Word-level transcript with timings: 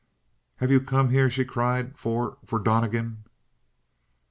"Have 0.55 0.71
you 0.71 0.81
come 0.81 1.11
here," 1.11 1.29
she 1.29 1.45
cried, 1.45 1.95
"for 1.95 2.39
for 2.47 2.57
Donnegan?" 2.57 3.23